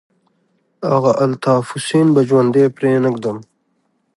هغه 0.91 1.11
الطاف 1.29 1.65
حسين 1.71 2.07
به 2.13 2.21
ژوندى 2.29 2.65
پرې 2.75 2.91
نه 3.03 3.09
ږدم. 3.13 3.37